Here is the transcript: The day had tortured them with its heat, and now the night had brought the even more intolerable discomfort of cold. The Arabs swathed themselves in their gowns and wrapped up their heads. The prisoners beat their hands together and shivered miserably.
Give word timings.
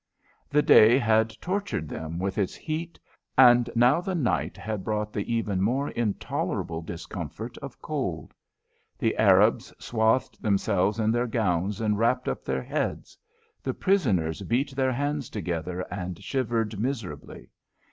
The 0.49 0.63
day 0.63 0.97
had 0.97 1.29
tortured 1.39 1.87
them 1.87 2.17
with 2.17 2.39
its 2.39 2.55
heat, 2.55 2.99
and 3.37 3.69
now 3.75 4.01
the 4.01 4.15
night 4.15 4.57
had 4.57 4.83
brought 4.83 5.13
the 5.13 5.31
even 5.31 5.61
more 5.61 5.89
intolerable 5.89 6.81
discomfort 6.81 7.55
of 7.59 7.79
cold. 7.83 8.33
The 8.97 9.15
Arabs 9.15 9.71
swathed 9.77 10.41
themselves 10.41 10.99
in 10.99 11.11
their 11.11 11.27
gowns 11.27 11.79
and 11.79 11.99
wrapped 11.99 12.27
up 12.27 12.43
their 12.43 12.63
heads. 12.63 13.15
The 13.61 13.75
prisoners 13.75 14.41
beat 14.41 14.75
their 14.75 14.91
hands 14.91 15.29
together 15.29 15.81
and 15.91 16.17
shivered 16.17 16.79
miserably. 16.79 17.49